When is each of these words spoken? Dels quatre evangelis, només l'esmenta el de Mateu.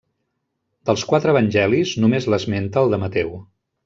Dels 0.89 1.03
quatre 1.11 1.31
evangelis, 1.33 1.91
només 2.05 2.27
l'esmenta 2.35 2.83
el 2.87 2.95
de 2.95 3.01
Mateu. 3.05 3.31